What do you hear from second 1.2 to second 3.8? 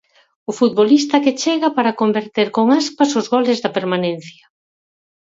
que chega para converter con Aspas os goles da